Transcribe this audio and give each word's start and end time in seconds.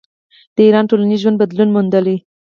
د 0.55 0.57
ایران 0.67 0.85
ټولنیز 0.89 1.19
ژوند 1.23 1.39
بدلون 1.41 1.69
موندلی. 1.75 2.17